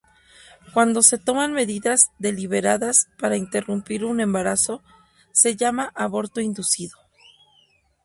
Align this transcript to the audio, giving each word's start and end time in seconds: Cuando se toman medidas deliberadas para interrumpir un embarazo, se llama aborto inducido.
Cuando 0.73 1.03
se 1.03 1.19
toman 1.19 1.53
medidas 1.53 2.09
deliberadas 2.17 3.07
para 3.19 3.37
interrumpir 3.37 4.03
un 4.03 4.19
embarazo, 4.19 4.81
se 5.31 5.55
llama 5.55 5.91
aborto 5.93 6.41
inducido. 6.41 6.97